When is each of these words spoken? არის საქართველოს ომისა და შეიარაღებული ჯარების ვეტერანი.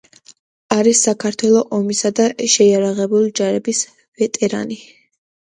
არის 0.75 1.01
საქართველოს 1.07 1.69
ომისა 1.79 2.11
და 2.21 2.27
შეიარაღებული 2.55 3.29
ჯარების 3.41 3.83
ვეტერანი. 4.23 4.81